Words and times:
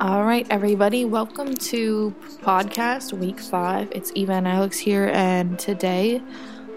All 0.00 0.24
right, 0.24 0.46
everybody, 0.48 1.04
welcome 1.04 1.52
to 1.52 2.14
podcast 2.40 3.12
week 3.12 3.38
five. 3.38 3.92
It's 3.92 4.10
Eva 4.14 4.32
and 4.32 4.46
Alyx 4.46 4.76
here, 4.78 5.10
and 5.12 5.58
today 5.58 6.22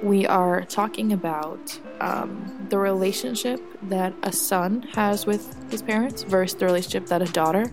we 0.01 0.27
are 0.27 0.65
talking 0.65 1.13
about 1.13 1.79
um, 2.01 2.67
the 2.69 2.77
relationship 2.77 3.61
that 3.83 4.13
a 4.23 4.33
son 4.33 4.81
has 4.93 5.25
with 5.25 5.55
his 5.71 5.81
parents 5.81 6.23
versus 6.23 6.59
the 6.59 6.65
relationship 6.65 7.05
that 7.05 7.21
a 7.21 7.31
daughter 7.31 7.71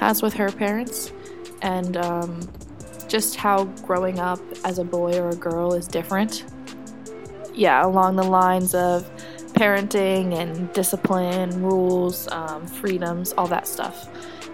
has 0.00 0.22
with 0.22 0.34
her 0.34 0.50
parents, 0.50 1.12
and 1.62 1.96
um, 1.96 2.40
just 3.06 3.36
how 3.36 3.66
growing 3.86 4.18
up 4.18 4.40
as 4.64 4.80
a 4.80 4.84
boy 4.84 5.16
or 5.20 5.28
a 5.28 5.36
girl 5.36 5.72
is 5.72 5.86
different. 5.86 6.44
Yeah, 7.54 7.86
along 7.86 8.16
the 8.16 8.24
lines 8.24 8.74
of 8.74 9.08
parenting 9.52 10.34
and 10.34 10.72
discipline, 10.72 11.62
rules, 11.62 12.26
um, 12.32 12.66
freedoms, 12.66 13.32
all 13.34 13.46
that 13.46 13.68
stuff. 13.68 14.08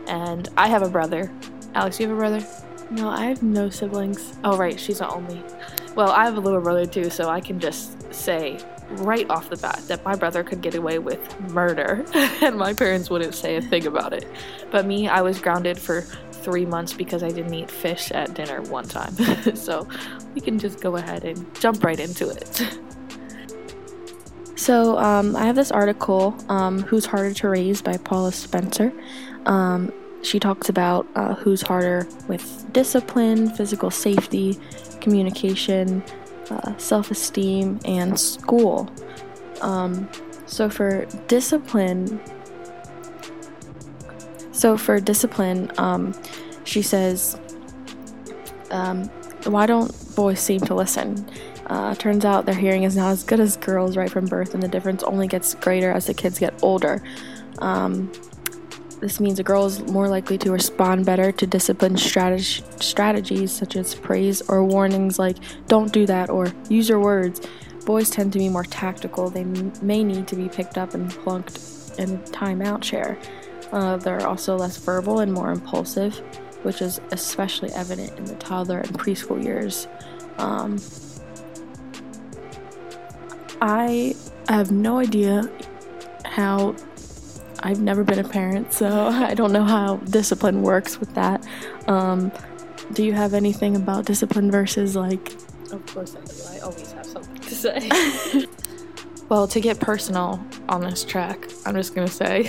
And 0.09 0.49
I 0.57 0.69
have 0.69 0.83
a 0.83 0.89
brother. 0.89 1.31
Alyx, 1.75 2.01
you 2.01 2.09
have 2.09 2.17
a 2.17 2.19
brother? 2.19 2.47
No, 2.91 3.09
I 3.09 3.27
have 3.27 3.43
no 3.43 3.69
siblings. 3.69 4.35
Oh, 4.45 4.57
right, 4.57 4.79
she's 4.79 4.99
the 4.99 5.09
only. 5.09 5.43
Well, 5.95 6.11
I 6.11 6.25
have 6.25 6.37
a 6.37 6.41
little 6.41 6.61
brother 6.61 6.87
too, 6.87 7.11
so 7.11 7.29
I 7.29 7.41
can 7.41 7.59
just 7.59 8.13
say 8.15 8.59
right 8.91 9.29
off 9.29 9.51
the 9.51 9.57
bat 9.57 9.83
that 9.89 10.05
my 10.05 10.15
brother 10.15 10.45
could 10.45 10.61
get 10.61 10.75
away 10.75 10.99
with 10.99 11.41
murder 11.51 12.05
and 12.15 12.57
my 12.57 12.73
parents 12.73 13.11
wouldn't 13.11 13.35
say 13.35 13.57
a 13.57 13.63
thing 13.63 13.87
about 13.87 14.13
it. 14.13 14.27
But 14.71 14.87
me, 14.87 15.09
I 15.09 15.23
was 15.23 15.41
grounded 15.41 15.79
for 15.79 16.03
three 16.03 16.65
months 16.65 16.93
because 16.93 17.25
I 17.25 17.31
didn't 17.31 17.53
eat 17.53 17.71
fish 17.71 18.13
at 18.13 18.35
dinner 18.35 18.63
one 18.63 18.87
time. 18.87 19.15
so 19.55 19.89
we 20.35 20.41
can 20.41 20.59
just 20.59 20.81
go 20.81 20.97
ahead 20.97 21.25
and 21.25 21.53
jump 21.57 21.83
right 21.83 21.99
into 21.99 22.29
it. 22.31 22.79
So 24.67 24.99
um, 24.99 25.37
I 25.37 25.45
have 25.45 25.55
this 25.55 25.71
article, 25.71 26.35
um, 26.49 26.83
"Who's 26.83 27.07
Harder 27.07 27.33
to 27.35 27.49
Raise" 27.51 27.81
by 27.81 27.99
Paula 27.99 28.33
Spencer. 28.33 28.93
Um, 29.45 29.93
she 30.23 30.41
talks 30.41 30.69
about 30.69 31.07
uh, 31.15 31.37
who's 31.37 31.63
harder 31.63 32.09
with 32.27 32.67
discipline, 32.73 33.49
physical 33.51 33.93
safety, 33.93 34.59
communication, 35.01 36.03
uh, 36.51 36.77
self-esteem, 36.79 37.79
and 37.85 38.19
school. 38.19 38.91
Um, 39.61 40.09
so 40.47 40.69
for 40.69 41.07
discipline, 41.29 42.21
so 44.51 44.77
for 44.77 44.99
discipline, 44.99 45.71
um, 45.79 46.13
she 46.65 46.83
says, 46.83 47.39
um, 48.73 49.05
"Why 49.45 49.67
don't 49.67 49.95
boys 50.17 50.41
seem 50.41 50.59
to 50.63 50.75
listen?" 50.75 51.25
Uh, 51.67 51.95
turns 51.97 52.25
out 52.25 52.47
their 52.47 52.55
hearing 52.55 52.85
is 52.85 52.97
not 52.97 53.11
as 53.11 53.25
good 53.25 53.41
as 53.41 53.57
girls 53.57 53.97
right 53.97 54.11
from 54.11 54.25
birth, 54.27 54.55
and 54.55 54.63
the 54.63 54.69
difference 54.69 55.03
only 55.03 55.27
gets 55.27 55.55
greater 55.55 55.91
as 55.91 56.07
the 56.07 56.15
kids 56.15 56.39
get 56.39 56.55
older. 56.63 57.03
Um, 57.59 58.13
this 59.01 59.21
means 59.21 59.39
a 59.39 59.43
girl 59.43 59.67
is 59.67 59.83
more 59.83 60.09
likely 60.09 60.39
to 60.39 60.51
respond 60.51 61.05
better 61.05 61.31
to 61.33 61.47
discipline 61.47 61.97
strateg- 61.97 62.83
strategies 62.83 63.53
such 63.53 63.77
as 63.77 63.95
praise 63.95 64.43
or 64.49 64.65
warnings 64.65 65.19
like 65.19 65.37
"don't 65.67 65.93
do 65.93 66.07
that" 66.07 66.31
or 66.31 66.53
"use 66.69 66.89
your 66.89 67.01
words." 67.01 67.41
Boys 67.85 68.11
tend 68.11 68.33
to 68.33 68.39
be 68.39 68.49
more 68.49 68.65
tactical. 68.65 69.29
They 69.29 69.43
m- 69.43 69.73
may 69.83 70.03
need 70.03 70.27
to 70.29 70.37
be 70.37 70.49
picked 70.49 70.79
up 70.79 70.95
and 70.95 71.11
plunked 71.11 71.59
in 71.99 72.15
a 72.15 72.19
timeout 72.19 72.83
chair. 72.83 73.19
Uh, 73.73 73.97
they're 73.97 74.27
also 74.27 74.57
less 74.57 74.77
verbal 74.77 75.21
and 75.21 75.33
more 75.33 75.51
impulsive, 75.51 76.17
which 76.63 76.81
is 76.81 77.01
especially 77.11 77.71
evident 77.73 78.17
in 78.19 78.25
the 78.25 78.35
toddler 78.37 78.79
and 78.79 78.99
preschool 78.99 79.43
years. 79.43 79.89
Um, 80.39 80.79
I 83.61 84.15
have 84.49 84.71
no 84.71 84.99
idea 84.99 85.51
how 86.25 86.77
I've 87.63 87.81
never 87.81 88.05
been 88.05 88.19
a 88.19 88.29
parent, 88.29 88.73
so 88.73 88.89
I 89.09 89.35
don't 89.35 89.53
know 89.53 89.65
how 89.65 89.97
discipline 89.97 90.63
works 90.63 91.01
with 91.01 91.15
that. 91.15 91.47
Um, 91.89 92.33
do 92.93 93.05
you 93.05 93.13
have 93.13 93.35
anything 93.35 93.77
about 93.77 94.05
discipline 94.05 94.51
versus 94.51 94.95
like? 94.97 95.33
Of 95.73 95.85
course 95.87 96.15
I 96.15 96.25
do. 96.25 96.57
I 96.57 96.61
always 96.61 96.93
have 96.93 97.07
something 97.07 97.37
to 97.37 97.55
say. 97.55 98.47
well, 99.29 99.49
to 99.49 99.61
get 99.61 99.81
personal 99.81 100.45
on 100.69 100.83
this 100.83 101.05
track, 101.05 101.49
I'm 101.65 101.75
just 101.75 101.95
gonna 101.95 102.09
say 102.09 102.49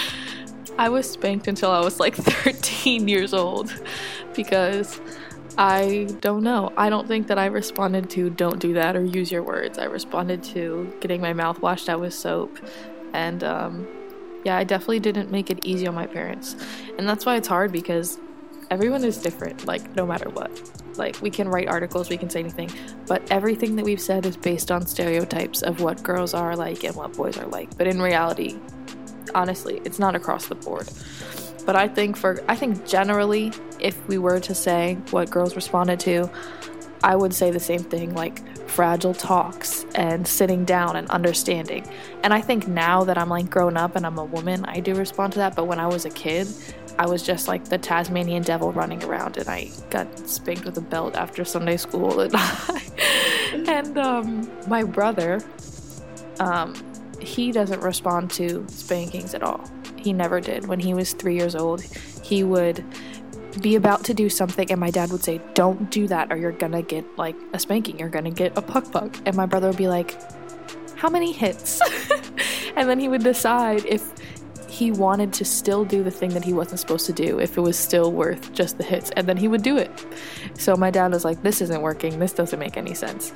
I 0.78 0.88
was 0.88 1.10
spanked 1.10 1.48
until 1.48 1.70
I 1.70 1.80
was 1.80 2.00
like 2.00 2.16
13 2.16 3.08
years 3.08 3.34
old 3.34 3.72
because 4.34 5.00
I 5.58 6.08
don't 6.20 6.42
know. 6.42 6.72
I 6.76 6.88
don't 6.88 7.06
think 7.06 7.26
that 7.26 7.38
I 7.38 7.46
responded 7.46 8.08
to 8.10 8.30
don't 8.30 8.58
do 8.58 8.72
that 8.74 8.96
or 8.96 9.04
use 9.04 9.30
your 9.30 9.42
words. 9.42 9.78
I 9.78 9.84
responded 9.84 10.42
to 10.44 10.92
getting 11.00 11.20
my 11.20 11.32
mouth 11.32 11.60
washed 11.60 11.88
out 11.88 12.00
with 12.00 12.14
soap. 12.14 12.58
And 13.12 13.44
um, 13.44 13.86
yeah, 14.44 14.56
I 14.56 14.64
definitely 14.64 15.00
didn't 15.00 15.30
make 15.30 15.50
it 15.50 15.64
easy 15.64 15.86
on 15.86 15.94
my 15.94 16.06
parents. 16.06 16.56
And 16.98 17.08
that's 17.08 17.26
why 17.26 17.36
it's 17.36 17.48
hard 17.48 17.70
because 17.72 18.18
everyone 18.70 19.04
is 19.04 19.18
different, 19.18 19.66
like, 19.66 19.94
no 19.94 20.06
matter 20.06 20.30
what. 20.30 20.50
Like, 20.96 21.20
we 21.20 21.30
can 21.30 21.48
write 21.48 21.68
articles, 21.68 22.08
we 22.08 22.16
can 22.16 22.30
say 22.30 22.40
anything, 22.40 22.70
but 23.06 23.22
everything 23.30 23.76
that 23.76 23.84
we've 23.84 24.00
said 24.00 24.26
is 24.26 24.36
based 24.36 24.70
on 24.70 24.86
stereotypes 24.86 25.62
of 25.62 25.80
what 25.80 26.02
girls 26.02 26.34
are 26.34 26.56
like 26.56 26.84
and 26.84 26.96
what 26.96 27.12
boys 27.12 27.36
are 27.38 27.46
like. 27.46 27.76
But 27.76 27.86
in 27.86 28.00
reality, 28.00 28.58
honestly, 29.34 29.80
it's 29.84 29.98
not 29.98 30.14
across 30.14 30.46
the 30.46 30.54
board. 30.54 30.88
But 31.64 31.76
I 31.76 31.88
think 31.88 32.16
for 32.16 32.42
I 32.48 32.56
think 32.56 32.86
generally 32.86 33.52
if 33.78 34.06
we 34.08 34.18
were 34.18 34.40
to 34.40 34.54
say 34.54 34.98
what 35.10 35.30
girls 35.30 35.56
responded 35.56 36.00
to, 36.00 36.30
I 37.04 37.16
would 37.16 37.34
say 37.34 37.50
the 37.50 37.60
same 37.60 37.82
thing 37.82 38.14
like 38.14 38.40
fragile 38.68 39.12
talks 39.12 39.84
and 39.94 40.26
sitting 40.26 40.64
down 40.64 40.96
and 40.96 41.08
understanding. 41.10 41.86
And 42.22 42.32
I 42.32 42.40
think 42.40 42.68
now 42.68 43.04
that 43.04 43.18
I'm 43.18 43.28
like 43.28 43.50
grown 43.50 43.76
up 43.76 43.96
and 43.96 44.06
I'm 44.06 44.18
a 44.18 44.24
woman, 44.24 44.64
I 44.66 44.80
do 44.80 44.94
respond 44.94 45.32
to 45.34 45.40
that, 45.40 45.54
but 45.54 45.66
when 45.66 45.78
I 45.78 45.86
was 45.86 46.04
a 46.04 46.10
kid, 46.10 46.48
I 46.98 47.06
was 47.06 47.22
just 47.22 47.48
like 47.48 47.64
the 47.64 47.78
Tasmanian 47.78 48.42
devil 48.42 48.72
running 48.72 49.02
around 49.04 49.36
and 49.36 49.48
I 49.48 49.70
got 49.90 50.18
spanked 50.28 50.64
with 50.64 50.76
a 50.78 50.80
belt 50.80 51.16
after 51.16 51.44
Sunday 51.44 51.76
school 51.76 52.20
and 52.20 52.34
and 53.68 53.98
um, 53.98 54.50
my 54.68 54.82
brother 54.84 55.40
um, 56.38 56.74
he 57.20 57.52
doesn't 57.52 57.80
respond 57.80 58.30
to 58.32 58.64
spankings 58.68 59.34
at 59.34 59.42
all. 59.42 59.64
He 60.02 60.12
never 60.12 60.40
did. 60.40 60.66
When 60.66 60.80
he 60.80 60.94
was 60.94 61.12
three 61.12 61.36
years 61.36 61.54
old, 61.54 61.82
he 62.22 62.42
would 62.42 62.84
be 63.60 63.76
about 63.76 64.04
to 64.04 64.14
do 64.14 64.28
something, 64.28 64.70
and 64.70 64.80
my 64.80 64.90
dad 64.90 65.10
would 65.10 65.22
say, 65.22 65.40
Don't 65.54 65.90
do 65.90 66.08
that, 66.08 66.32
or 66.32 66.36
you're 66.36 66.52
gonna 66.52 66.82
get 66.82 67.04
like 67.18 67.36
a 67.52 67.58
spanking, 67.58 67.98
you're 67.98 68.08
gonna 68.08 68.30
get 68.30 68.56
a 68.56 68.62
puck 68.62 68.90
puck. 68.90 69.16
And 69.26 69.36
my 69.36 69.46
brother 69.46 69.68
would 69.68 69.76
be 69.76 69.88
like, 69.88 70.16
How 70.96 71.08
many 71.08 71.32
hits? 71.32 71.80
and 72.76 72.88
then 72.88 72.98
he 72.98 73.08
would 73.08 73.22
decide 73.22 73.84
if 73.86 74.12
he 74.68 74.90
wanted 74.90 75.34
to 75.34 75.44
still 75.44 75.84
do 75.84 76.02
the 76.02 76.10
thing 76.10 76.30
that 76.30 76.42
he 76.42 76.54
wasn't 76.54 76.80
supposed 76.80 77.04
to 77.04 77.12
do, 77.12 77.38
if 77.38 77.58
it 77.58 77.60
was 77.60 77.78
still 77.78 78.10
worth 78.10 78.52
just 78.54 78.78
the 78.78 78.84
hits, 78.84 79.10
and 79.12 79.28
then 79.28 79.36
he 79.36 79.46
would 79.46 79.62
do 79.62 79.76
it. 79.76 79.90
So 80.54 80.74
my 80.76 80.90
dad 80.90 81.12
was 81.12 81.24
like, 81.24 81.42
This 81.42 81.60
isn't 81.60 81.82
working, 81.82 82.18
this 82.18 82.32
doesn't 82.32 82.58
make 82.58 82.76
any 82.76 82.94
sense. 82.94 83.32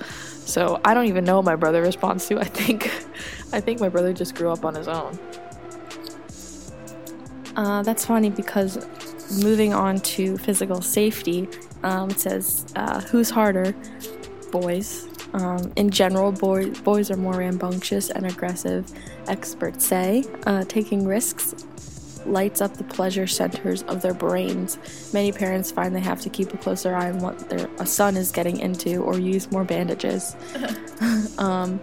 So 0.46 0.80
I 0.84 0.94
don't 0.94 1.06
even 1.06 1.24
know 1.24 1.36
what 1.36 1.44
my 1.44 1.56
brother 1.56 1.82
responds 1.82 2.26
to. 2.28 2.38
I 2.40 2.44
think 2.44 2.90
I 3.52 3.60
think 3.60 3.80
my 3.80 3.88
brother 3.88 4.12
just 4.12 4.34
grew 4.34 4.50
up 4.50 4.64
on 4.64 4.74
his 4.74 4.88
own. 4.88 5.18
Uh, 7.56 7.82
that's 7.82 8.04
funny 8.04 8.30
because 8.30 8.86
moving 9.42 9.72
on 9.72 9.98
to 10.00 10.36
physical 10.38 10.80
safety, 10.80 11.48
um, 11.82 12.10
it 12.10 12.20
says 12.20 12.66
uh, 12.76 13.00
who's 13.00 13.30
harder? 13.30 13.74
Boys. 14.52 15.08
Um, 15.32 15.72
in 15.76 15.90
general, 15.90 16.32
boy, 16.32 16.70
boys 16.70 17.10
are 17.10 17.16
more 17.16 17.34
rambunctious 17.34 18.10
and 18.10 18.26
aggressive, 18.26 18.90
experts 19.26 19.84
say. 19.84 20.24
Uh, 20.46 20.64
taking 20.64 21.06
risks 21.06 21.66
lights 22.26 22.60
up 22.60 22.76
the 22.76 22.84
pleasure 22.84 23.26
centers 23.26 23.82
of 23.84 24.02
their 24.02 24.14
brains. 24.14 24.78
Many 25.12 25.32
parents 25.32 25.70
find 25.70 25.94
they 25.94 26.00
have 26.00 26.20
to 26.22 26.30
keep 26.30 26.52
a 26.52 26.56
closer 26.56 26.94
eye 26.94 27.10
on 27.10 27.18
what 27.20 27.48
their 27.48 27.68
son 27.86 28.16
is 28.16 28.32
getting 28.32 28.58
into 28.58 29.02
or 29.02 29.18
use 29.18 29.50
more 29.50 29.64
bandages. 29.64 30.36
um, 31.38 31.80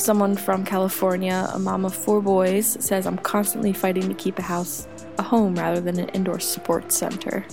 someone 0.00 0.36
from 0.36 0.64
California, 0.64 1.48
a 1.52 1.58
mom 1.58 1.84
of 1.84 1.94
four 1.94 2.20
boys, 2.20 2.76
says, 2.84 3.06
I'm 3.06 3.18
constantly 3.18 3.72
fighting 3.72 4.08
to 4.08 4.14
keep 4.14 4.38
a 4.38 4.42
house 4.42 4.88
a 5.18 5.22
home 5.22 5.54
rather 5.54 5.80
than 5.80 5.98
an 5.98 6.08
indoor 6.10 6.40
sports 6.40 6.96
center. 6.96 7.44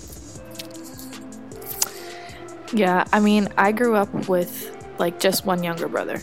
Yeah, 2.74 3.06
I 3.14 3.20
mean, 3.20 3.50
I 3.58 3.72
grew 3.72 3.96
up 3.96 4.28
with 4.28 4.74
like 5.00 5.20
just 5.20 5.46
one 5.46 5.64
younger 5.64 5.88
brother. 5.88 6.22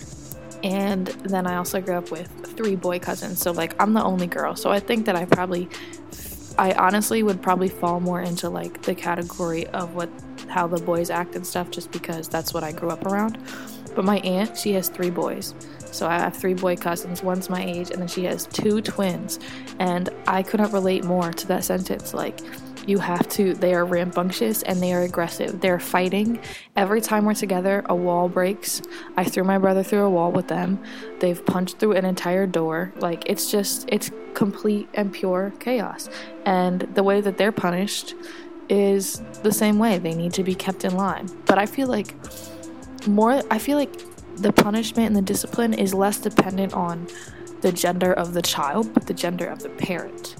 And 0.63 1.07
then 1.07 1.47
I 1.47 1.57
also 1.57 1.81
grew 1.81 1.95
up 1.95 2.11
with 2.11 2.29
three 2.57 2.77
boy 2.77 2.99
cousins. 2.99 3.41
So, 3.41 3.53
like, 3.53 3.75
I'm 3.81 3.93
the 3.93 4.03
only 4.03 4.27
girl. 4.27 4.57
So, 4.57 4.71
I 4.71 4.81
think 4.81 5.07
that 5.07 5.17
I 5.17 5.27
probably, 5.27 5.69
I 6.59 6.73
honestly 6.73 7.23
would 7.23 7.43
probably 7.43 7.69
fall 7.69 8.01
more 8.01 8.21
into 8.21 8.49
like 8.49 8.83
the 8.83 8.95
category 8.95 9.67
of 9.69 9.95
what, 9.95 10.09
how 10.49 10.67
the 10.67 10.81
boys 10.83 11.11
act 11.11 11.35
and 11.35 11.47
stuff, 11.47 11.71
just 11.71 11.91
because 11.91 12.29
that's 12.29 12.55
what 12.55 12.65
I 12.65 12.73
grew 12.73 12.91
up 12.91 13.05
around. 13.05 13.39
But 13.95 14.05
my 14.05 14.19
aunt, 14.19 14.57
she 14.57 14.73
has 14.75 14.89
three 14.89 15.11
boys. 15.11 15.55
So 15.91 16.09
I 16.09 16.19
have 16.19 16.37
three 16.37 16.55
boy 16.55 16.77
cousins, 16.77 17.23
one's 17.23 17.49
my 17.49 17.65
age, 17.65 17.91
and 17.91 18.01
then 18.01 18.09
she 18.09 18.25
has 18.25 18.47
two 18.47 18.81
twins. 18.81 19.39
And 19.79 20.11
I 20.27 20.43
couldn't 20.43 20.73
relate 20.73 21.05
more 21.05 21.33
to 21.33 21.47
that 21.49 21.65
sentence. 21.65 22.13
Like, 22.13 22.41
you 22.87 22.99
have 22.99 23.29
to 23.31 23.55
they 23.55 23.75
are 23.75 23.85
rambunctious 23.85 24.63
and 24.63 24.83
they 24.83 24.93
are 24.93 25.03
aggressive. 25.03 25.61
They're 25.61 25.81
fighting. 25.81 26.41
Every 26.77 27.01
time 27.01 27.25
we're 27.25 27.35
together 27.35 27.85
a 27.89 27.95
wall 27.95 28.29
breaks. 28.29 28.83
I 29.17 29.25
threw 29.25 29.45
my 29.45 29.59
brother 29.59 29.83
through 29.83 30.05
a 30.05 30.11
wall 30.11 30.33
with 30.33 30.49
them. 30.49 30.83
They've 31.21 31.45
punched 31.45 31.79
through 31.79 31.93
an 31.93 32.05
entire 32.05 32.47
door. 32.47 32.93
Like 32.97 33.25
it's 33.27 33.51
just 33.51 33.89
it's 33.89 34.11
complete 34.35 34.89
and 34.95 35.13
pure 35.13 35.53
chaos. 35.61 36.09
And 36.45 36.83
the 36.95 37.03
way 37.03 37.21
that 37.21 37.39
they're 37.39 37.53
punished 37.53 38.15
is 38.69 39.23
the 39.43 39.53
same 39.53 39.79
way. 39.79 39.99
They 39.99 40.15
need 40.15 40.33
to 40.35 40.45
be 40.45 40.55
kept 40.55 40.85
in 40.85 40.97
line. 40.97 41.29
But 41.47 41.59
i 41.59 41.67
feel 41.67 41.89
like 41.89 42.15
more 43.07 43.43
i 43.51 43.59
feel 43.59 43.77
like 43.77 43.93
the 44.37 44.53
punishment 44.53 45.07
and 45.07 45.17
the 45.17 45.23
discipline 45.23 45.75
is 45.75 45.95
less 45.95 46.19
dependent 46.19 46.73
on 46.75 47.07
the 47.61 47.73
gender 47.73 48.13
of 48.13 48.35
the 48.35 48.43
child 48.43 48.93
but 48.95 49.07
the 49.07 49.15
gender 49.15 49.47
of 49.47 49.61
the 49.63 49.69
parent 49.71 50.37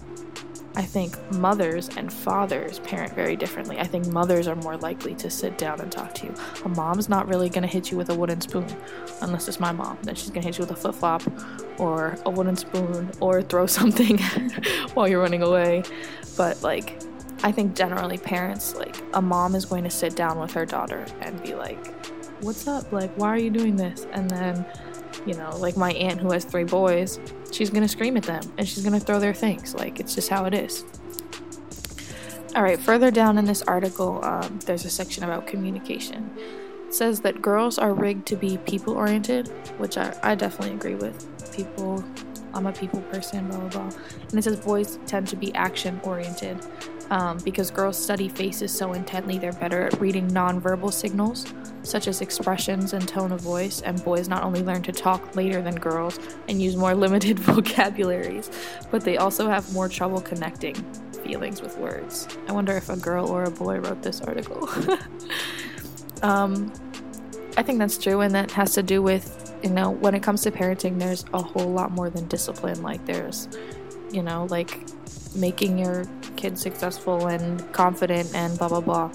I 0.77 0.83
think 0.83 1.17
mothers 1.31 1.89
and 1.97 2.13
fathers 2.13 2.81
parent 2.81 3.15
very 3.15 3.37
differently. 3.37 3.79
I 3.79 3.85
think 3.85 4.07
mothers 4.09 4.49
are 4.49 4.57
more 4.57 4.77
likely 4.77 5.15
to 5.17 5.31
sit 5.31 5.57
down 5.57 5.81
and 5.81 5.91
talk 5.91 6.15
to 6.15 6.27
you. 6.27 6.35
A 6.65 6.69
mom's 6.69 7.09
not 7.09 7.29
really 7.29 7.49
going 7.49 7.63
to 7.63 7.69
hit 7.69 7.93
you 7.93 7.97
with 7.97 8.11
a 8.11 8.15
wooden 8.15 8.41
spoon, 8.41 8.67
unless 9.21 9.47
it's 9.47 9.61
my 9.61 9.71
mom. 9.71 9.99
Then 10.03 10.17
she's 10.17 10.31
going 10.31 10.43
to 10.43 10.49
hit 10.49 10.59
you 10.59 10.63
with 10.63 10.73
a 10.73 10.77
flip 10.77 10.97
flop 10.97 11.23
or 11.79 12.19
a 12.27 12.31
wooden 12.31 12.57
spoon 12.57 13.13
or 13.21 13.41
throw 13.41 13.67
something 13.79 14.19
while 14.95 15.07
you're 15.07 15.23
running 15.23 15.43
away. 15.43 15.85
But, 16.37 16.61
like, 16.65 17.01
I 17.45 17.53
think 17.53 17.77
generally 17.77 18.19
parents, 18.19 18.75
like, 18.75 18.97
a 19.13 19.23
mom 19.23 19.55
is 19.55 19.65
going 19.65 19.85
to 19.85 19.91
sit 19.91 20.17
down 20.17 20.41
with 20.41 20.53
her 20.55 20.67
daughter 20.67 21.07
and 21.21 21.41
be 21.41 21.55
like, 21.55 22.04
What's 22.41 22.67
up? 22.67 22.93
Like, 22.93 23.13
why 23.17 23.29
are 23.29 23.39
you 23.39 23.51
doing 23.51 23.77
this? 23.77 24.07
And 24.13 24.29
then 24.31 24.67
you 25.27 25.35
know, 25.35 25.57
like 25.57 25.77
my 25.77 25.93
aunt 25.93 26.21
who 26.21 26.33
has 26.33 26.45
three 26.45 26.65
boys, 26.65 27.19
she's 27.51 27.71
gonna 27.71 27.89
scream 27.89 28.17
at 28.17 28.25
them 28.25 28.43
and 28.59 28.69
she's 28.69 28.85
gonna 28.85 29.01
throw 29.01 29.21
their 29.21 29.35
things. 29.35 29.75
Like, 29.75 30.01
it's 30.01 30.15
just 30.15 30.29
how 30.29 30.45
it 30.45 30.55
is. 30.55 30.85
All 32.55 32.63
right, 32.63 32.79
further 32.79 33.11
down 33.11 33.39
in 33.39 33.47
this 33.47 33.63
article, 33.63 34.25
um, 34.25 34.61
there's 34.65 34.85
a 34.85 34.91
section 34.91 35.25
about 35.25 35.47
communication. 35.47 36.31
It 36.87 36.95
says 36.95 37.21
that 37.23 37.43
girls 37.43 37.79
are 37.79 37.93
rigged 37.93 38.27
to 38.27 38.37
be 38.37 38.59
people 38.59 38.95
oriented, 38.95 39.49
which 39.79 39.99
I, 39.99 40.17
I 40.23 40.35
definitely 40.35 40.77
agree 40.77 40.95
with. 40.95 41.27
People, 41.53 42.05
I'm 42.53 42.67
a 42.67 42.73
people 42.73 43.01
person, 43.03 43.49
blah, 43.49 43.59
blah, 43.59 43.69
blah. 43.69 43.99
And 44.29 44.39
it 44.39 44.45
says 44.45 44.61
boys 44.61 44.99
tend 45.07 45.27
to 45.29 45.37
be 45.37 45.53
action 45.55 46.01
oriented. 46.05 46.65
Um, 47.11 47.39
because 47.45 47.71
girls 47.71 48.03
study 48.03 48.29
faces 48.29 48.73
so 48.73 48.93
intently, 48.95 49.39
they're 49.39 49.53
better 49.53 49.83
at 49.83 50.01
reading 50.01 50.29
nonverbal 50.31 50.93
signals, 50.93 51.47
such 51.83 52.09
as 52.09 52.21
expressions 52.21 52.95
and 52.95 53.07
tone 53.07 53.31
of 53.31 53.41
voice, 53.41 53.83
and 53.83 54.03
boys 54.05 54.29
not 54.29 54.43
only 54.43 54.63
learn 54.63 54.83
to 54.83 54.93
talk 54.93 55.37
later 55.37 55.61
than 55.61 55.75
girls 55.75 56.19
and 56.49 56.63
use 56.63 56.77
more 56.77 56.95
limited 57.05 57.39
vocabularies, 57.39 58.51
but 58.91 59.03
they 59.03 59.19
also 59.19 59.49
have 59.49 59.71
more 59.73 59.89
trouble 59.89 60.21
connecting 60.21 60.75
feelings 61.25 61.61
with 61.61 61.77
words. 61.79 62.27
I 62.49 62.53
wonder 62.53 62.77
if 62.77 62.89
a 62.89 62.97
girl 62.97 63.29
or 63.29 63.45
a 63.45 63.51
boy 63.51 63.79
wrote 63.81 64.03
this 64.03 64.21
article. 64.21 64.69
um, 66.23 66.73
I 67.57 67.63
think 67.63 67.79
that's 67.79 67.99
true, 67.99 68.21
and 68.21 68.35
that 68.35 68.51
has 68.53 68.73
to 68.75 68.83
do 68.83 69.03
with, 69.03 69.55
you 69.63 69.71
know, 69.71 69.91
when 69.91 70.15
it 70.15 70.23
comes 70.23 70.43
to 70.43 70.51
parenting, 70.51 70.99
there's 70.99 71.25
a 71.33 71.43
whole 71.43 71.71
lot 71.71 71.93
more 71.93 72.11
than 72.11 72.27
discipline. 72.29 72.83
Like, 72.83 73.05
there's, 73.07 73.49
you 74.11 74.23
know, 74.23 74.47
like 74.51 74.81
making 75.35 75.79
your 75.79 76.05
kid 76.37 76.59
successful 76.59 77.27
and 77.27 77.73
confident 77.73 78.35
and 78.35 78.59
blah 78.59 78.69
blah 78.69 78.81
blah. 78.81 79.11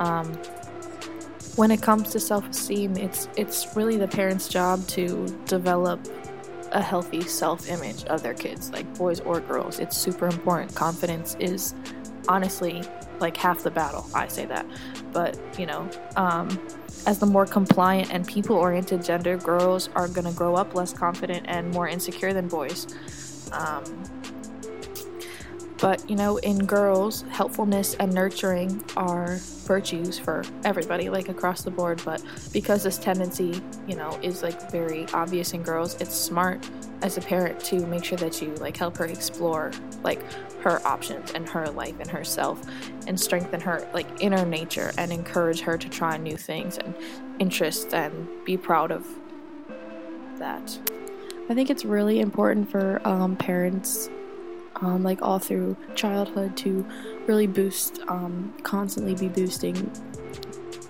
Um, 0.00 0.32
when 1.56 1.70
it 1.72 1.82
comes 1.82 2.10
to 2.10 2.20
self-esteem, 2.20 2.96
it's 2.96 3.28
it's 3.36 3.74
really 3.74 3.96
the 3.96 4.08
parents' 4.08 4.48
job 4.48 4.86
to 4.88 5.26
develop 5.46 6.00
a 6.72 6.82
healthy 6.82 7.22
self-image 7.22 8.04
of 8.04 8.22
their 8.22 8.34
kids, 8.34 8.70
like 8.70 8.92
boys 8.96 9.20
or 9.20 9.40
girls. 9.40 9.78
It's 9.78 9.96
super 9.96 10.26
important. 10.26 10.74
Confidence 10.74 11.36
is 11.40 11.74
honestly 12.28 12.84
like 13.20 13.36
half 13.36 13.62
the 13.62 13.70
battle. 13.70 14.06
I 14.14 14.28
say 14.28 14.44
that, 14.46 14.66
but 15.12 15.36
you 15.58 15.66
know, 15.66 15.88
um, 16.14 16.48
as 17.06 17.18
the 17.18 17.26
more 17.26 17.46
compliant 17.46 18.12
and 18.12 18.26
people-oriented 18.26 19.02
gender, 19.02 19.36
girls 19.36 19.88
are 19.94 20.06
gonna 20.06 20.32
grow 20.32 20.54
up 20.54 20.74
less 20.74 20.92
confident 20.92 21.46
and 21.48 21.70
more 21.72 21.88
insecure 21.88 22.32
than 22.32 22.46
boys. 22.48 22.86
Um, 23.50 23.82
but, 25.80 26.08
you 26.08 26.16
know, 26.16 26.38
in 26.38 26.66
girls, 26.66 27.22
helpfulness 27.30 27.94
and 27.94 28.12
nurturing 28.12 28.82
are 28.96 29.36
virtues 29.64 30.18
for 30.18 30.44
everybody, 30.64 31.08
like 31.08 31.28
across 31.28 31.62
the 31.62 31.70
board. 31.70 32.02
But 32.04 32.22
because 32.52 32.82
this 32.82 32.98
tendency, 32.98 33.62
you 33.86 33.94
know, 33.94 34.18
is 34.22 34.42
like 34.42 34.70
very 34.70 35.06
obvious 35.12 35.52
in 35.52 35.62
girls, 35.62 35.94
it's 36.00 36.14
smart 36.14 36.68
as 37.02 37.16
a 37.16 37.20
parent 37.20 37.60
to 37.60 37.86
make 37.86 38.04
sure 38.04 38.18
that 38.18 38.42
you 38.42 38.54
like 38.56 38.76
help 38.76 38.96
her 38.96 39.04
explore 39.04 39.70
like 40.02 40.20
her 40.62 40.84
options 40.84 41.30
and 41.32 41.48
her 41.48 41.68
life 41.70 41.94
and 42.00 42.10
herself 42.10 42.60
and 43.06 43.18
strengthen 43.18 43.60
her 43.60 43.88
like 43.94 44.06
inner 44.20 44.44
nature 44.44 44.90
and 44.98 45.12
encourage 45.12 45.60
her 45.60 45.78
to 45.78 45.88
try 45.88 46.16
new 46.16 46.36
things 46.36 46.76
and 46.78 46.94
interests 47.38 47.94
and 47.94 48.28
be 48.44 48.56
proud 48.56 48.90
of 48.90 49.06
that. 50.38 50.76
I 51.48 51.54
think 51.54 51.70
it's 51.70 51.84
really 51.84 52.20
important 52.20 52.68
for 52.68 53.00
um, 53.06 53.36
parents 53.36 54.10
um, 54.80 55.02
like 55.02 55.20
all 55.22 55.38
through 55.38 55.76
childhood 55.94 56.56
to 56.58 56.86
really 57.26 57.46
boost, 57.46 58.00
um, 58.08 58.54
constantly 58.62 59.14
be 59.14 59.28
boosting 59.28 59.90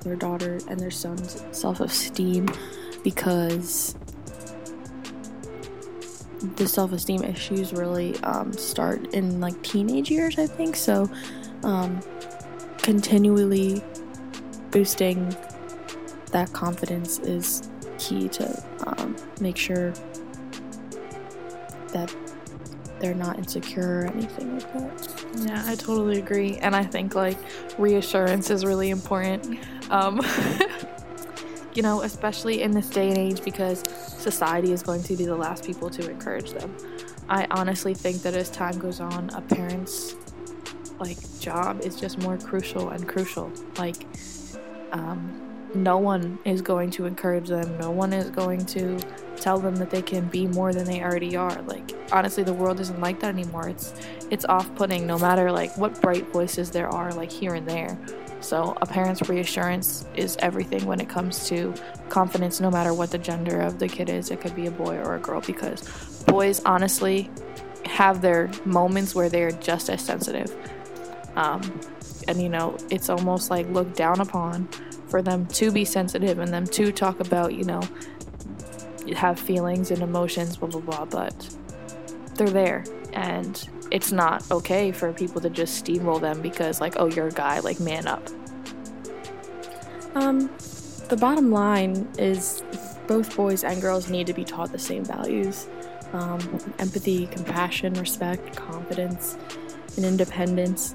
their 0.03 0.17
daughter 0.17 0.59
and 0.69 0.79
their 0.79 0.91
son's 0.91 1.45
self 1.53 1.81
esteem 1.81 2.49
because 3.03 3.95
the 6.57 6.69
self 6.69 6.93
esteem 6.93 7.23
issues 7.25 7.73
really 7.73 8.17
um, 8.21 8.53
start 8.53 9.15
in 9.15 9.41
like 9.41 9.61
teenage 9.63 10.11
years, 10.11 10.39
I 10.39 10.47
think. 10.47 10.77
So, 10.77 11.11
um, 11.63 12.01
continually 12.79 13.83
boosting 14.71 15.35
that 16.33 16.53
confidence 16.53 17.19
is 17.21 17.69
key 17.99 18.29
to 18.29 18.65
um, 18.87 19.17
make 19.41 19.57
sure 19.57 19.93
that 21.93 22.15
they're 23.01 23.15
not 23.15 23.39
insecure 23.39 24.03
or 24.03 24.07
anything 24.07 24.55
like 24.55 24.73
that. 24.73 25.25
Yeah, 25.47 25.63
I 25.67 25.75
totally 25.75 26.19
agree. 26.19 26.57
And 26.59 26.75
I 26.75 26.85
think 26.85 27.15
like 27.15 27.39
reassurance 27.79 28.51
is 28.51 28.65
really 28.65 28.91
important. 28.91 29.59
Um, 29.91 30.21
you 31.75 31.83
know, 31.83 32.03
especially 32.03 32.63
in 32.63 32.73
this 32.73 32.91
day 32.91 33.09
and 33.09 33.19
age 33.19 33.45
because 33.45 33.85
society 34.19 34.73
is 34.73 34.83
going 34.83 35.03
to 35.05 35.17
be 35.17 35.25
the 35.25 35.37
last 35.37 35.65
people 35.65 35.91
to 35.91 36.11
encourage 36.11 36.53
them. 36.53 36.75
I 37.29 37.47
honestly 37.51 37.95
think 37.95 38.23
that 38.23 38.35
as 38.35 38.51
time 38.51 38.79
goes 38.79 39.01
on, 39.01 39.31
a 39.31 39.41
parent's 39.41 40.17
like 40.99 41.19
job 41.39 41.81
is 41.83 41.97
just 41.97 42.19
more 42.19 42.37
crucial 42.37 42.89
and 42.91 43.07
crucial. 43.07 43.53
Like, 43.77 44.07
um, 44.93 45.41
no 45.75 45.99
one 45.99 46.39
is 46.45 46.63
going 46.63 46.91
to 46.93 47.07
encourage 47.07 47.49
them. 47.49 47.79
No 47.79 47.91
one 47.91 48.13
is 48.13 48.31
going 48.31 48.65
to 48.67 48.99
tell 49.41 49.59
them 49.59 49.77
that 49.77 49.91
they 49.91 50.03
can 50.03 50.29
be 50.29 50.47
more 50.47 50.73
than 50.73 50.85
they 50.85 51.03
already 51.03 51.37
are. 51.37 51.63
Like 51.63 51.93
honestly, 52.13 52.43
the 52.43 52.53
world 52.53 52.81
isn't 52.81 53.01
like 53.01 53.21
that 53.21 53.29
anymore. 53.29 53.69
It's 53.69 53.95
it's 54.31 54.45
off-putting 54.45 55.07
no 55.07 55.19
matter 55.19 55.51
like 55.51 55.77
what 55.77 56.01
bright 56.01 56.29
voices 56.29 56.71
there 56.71 56.89
are 56.89 57.13
like 57.13 57.31
here 57.31 57.55
and 57.55 57.67
there. 57.67 57.99
So 58.41 58.77
a 58.81 58.87
parent's 58.87 59.29
reassurance 59.29 60.07
is 60.15 60.37
everything 60.41 60.87
when 60.87 61.01
it 61.01 61.09
comes 61.09 61.49
to 61.49 61.75
confidence 62.09 62.61
no 62.61 62.71
matter 62.71 62.95
what 62.95 63.11
the 63.11 63.19
gender 63.19 63.61
of 63.61 63.79
the 63.79 63.89
kid 63.89 64.09
is. 64.09 64.31
It 64.31 64.41
could 64.41 64.55
be 64.55 64.67
a 64.67 64.71
boy 64.71 64.97
or 64.99 65.17
a 65.17 65.19
girl 65.19 65.41
because 65.41 66.23
boys 66.25 66.61
honestly 66.65 67.31
have 67.85 68.21
their 68.21 68.51
moments 68.65 69.15
where 69.15 69.29
they're 69.29 69.51
just 69.51 69.91
as 69.91 70.03
sensitive. 70.03 70.55
Um, 71.37 71.81
and 72.29 72.41
you 72.41 72.49
know, 72.49 72.77
it's 72.91 73.09
almost 73.09 73.51
like 73.51 73.69
looked 73.71 73.97
down 73.97 74.21
upon 74.21 74.69
for 75.09 75.23
them 75.23 75.47
to 75.47 75.73
be 75.73 75.85
sensitive 75.85 76.39
and 76.39 76.53
them 76.53 76.67
to 76.67 76.93
talk 76.93 77.21
about, 77.21 77.55
you 77.55 77.65
know, 77.65 77.83
have 79.15 79.39
feelings 79.39 79.91
and 79.91 80.03
emotions, 80.03 80.57
blah, 80.57 80.69
blah, 80.69 80.81
blah, 80.81 81.05
but 81.07 81.57
they're 82.35 82.51
there. 82.51 82.85
And 83.13 83.69
it's 83.91 84.13
not 84.13 84.49
okay 84.51 84.93
for 84.93 85.13
people 85.13 85.41
to 85.41 85.51
just 85.51 85.85
steamroll 85.85 86.21
them 86.21 86.41
because, 86.41 86.81
like, 86.81 86.95
oh, 86.99 87.07
you're 87.07 87.29
a 87.29 87.33
guy, 87.33 87.61
like, 87.61 87.81
man 87.81 88.07
up. 88.07 88.27
Um, 90.15 90.51
the 91.09 91.17
bottom 91.19 91.51
line 91.51 92.09
is 92.19 92.63
both 93.07 93.35
boys 93.35 93.65
and 93.65 93.81
girls 93.81 94.11
need 94.11 94.27
to 94.27 94.35
be 94.35 94.45
taught 94.45 94.73
the 94.73 94.79
same 94.79 95.05
values 95.05 95.67
um, 96.13 96.41
empathy, 96.79 97.27
compassion, 97.27 97.93
respect, 97.95 98.57
confidence, 98.57 99.37
and 99.97 100.05
independence. 100.05 100.95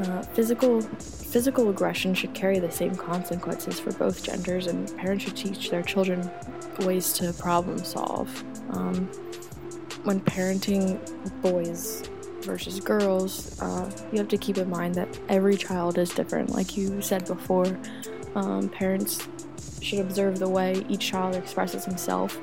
Uh, 0.00 0.22
physical 0.22 0.80
physical 0.80 1.68
aggression 1.68 2.14
should 2.14 2.32
carry 2.32 2.58
the 2.58 2.70
same 2.70 2.96
consequences 2.96 3.78
for 3.78 3.92
both 3.92 4.22
genders, 4.22 4.66
and 4.66 4.96
parents 4.96 5.24
should 5.24 5.36
teach 5.36 5.70
their 5.70 5.82
children 5.82 6.30
ways 6.80 7.12
to 7.12 7.32
problem 7.34 7.78
solve. 7.78 8.28
Um, 8.70 9.06
when 10.04 10.20
parenting 10.20 10.98
boys 11.42 12.08
versus 12.40 12.80
girls, 12.80 13.60
uh, 13.60 13.90
you 14.10 14.18
have 14.18 14.28
to 14.28 14.38
keep 14.38 14.56
in 14.56 14.70
mind 14.70 14.94
that 14.94 15.08
every 15.28 15.56
child 15.56 15.98
is 15.98 16.08
different. 16.10 16.50
Like 16.50 16.76
you 16.76 17.02
said 17.02 17.26
before, 17.26 17.78
um, 18.34 18.70
parents 18.70 19.28
should 19.82 19.98
observe 20.00 20.38
the 20.38 20.48
way 20.48 20.84
each 20.88 21.10
child 21.10 21.34
expresses 21.34 21.84
himself 21.84 22.38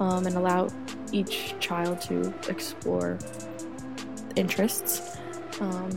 um, 0.00 0.26
and 0.26 0.36
allow 0.36 0.68
each 1.12 1.54
child 1.60 2.00
to 2.02 2.32
explore 2.48 3.18
interests. 4.36 5.18
Um, 5.60 5.90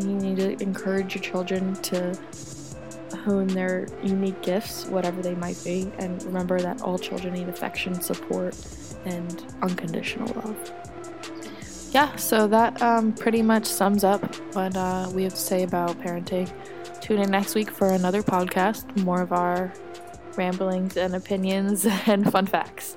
You 0.00 0.06
need 0.06 0.36
to 0.36 0.62
encourage 0.62 1.14
your 1.14 1.22
children 1.22 1.74
to 1.82 2.18
hone 3.24 3.46
their 3.48 3.86
unique 4.02 4.40
gifts, 4.42 4.86
whatever 4.86 5.22
they 5.22 5.34
might 5.34 5.62
be, 5.64 5.90
and 5.98 6.22
remember 6.24 6.60
that 6.60 6.82
all 6.82 6.98
children 6.98 7.34
need 7.34 7.48
affection, 7.48 8.00
support, 8.00 8.56
and 9.04 9.44
unconditional 9.62 10.32
love. 10.34 10.72
Yeah, 11.92 12.14
so 12.16 12.46
that 12.48 12.80
um, 12.82 13.12
pretty 13.12 13.42
much 13.42 13.64
sums 13.64 14.04
up 14.04 14.22
what 14.54 14.76
uh, 14.76 15.08
we 15.14 15.22
have 15.24 15.34
to 15.34 15.40
say 15.40 15.62
about 15.62 15.98
parenting. 16.00 16.52
Tune 17.00 17.20
in 17.20 17.30
next 17.30 17.54
week 17.54 17.70
for 17.70 17.88
another 17.88 18.22
podcast, 18.22 18.96
more 19.02 19.22
of 19.22 19.32
our 19.32 19.72
ramblings 20.36 20.96
and 20.96 21.14
opinions 21.14 21.86
and 22.06 22.30
fun 22.30 22.46
facts. 22.46 22.96